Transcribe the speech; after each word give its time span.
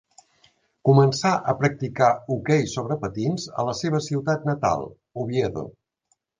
Començà 0.87 1.33
a 1.53 1.55
practicar 1.59 2.09
hoquei 2.37 2.65
sobre 2.73 2.99
patins 3.05 3.47
a 3.61 3.69
la 3.71 3.79
seva 3.83 4.03
ciutat 4.09 4.51
natal, 4.51 4.91
Oviedo. 5.27 5.71